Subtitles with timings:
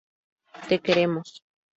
[0.67, 1.29] Te queremos.